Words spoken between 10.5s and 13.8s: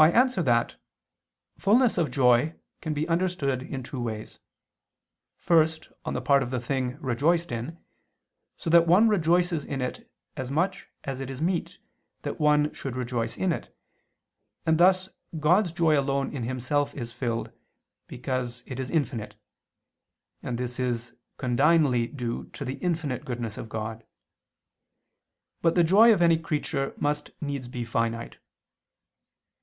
much as it is meet that one should rejoice in it,